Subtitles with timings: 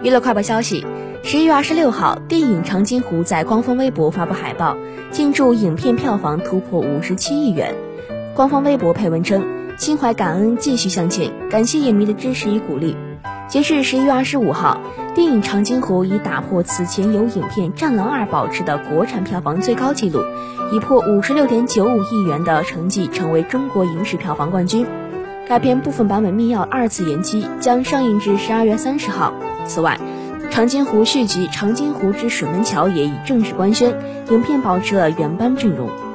[0.00, 0.86] 娱乐快报消息：
[1.24, 4.76] 十一月二十六号，电影《长津湖》在官方微博发布海报，
[5.10, 7.74] 庆祝影片票房突破五十七亿元。
[8.32, 9.44] 官方微博配文称
[9.76, 12.96] ：“心怀感恩，继续向前，感谢影迷的支持与鼓励。”
[13.48, 14.80] 截至十一月二十五号，
[15.16, 20.20] 电影《长津湖》已打破此前由影片《战狼二》保持的国产票房最高纪录，
[20.72, 24.86] 以破五十六点九五亿元的成绩，成为中国影史票房冠军。
[25.48, 29.32] 该片部分版本密钥二次延期，将上映至十二月三十号。
[29.68, 30.00] 此外，
[30.50, 33.94] 《长津湖》续集《长津湖之水门桥》也已正式官宣，
[34.30, 36.07] 影片保持了原班阵容。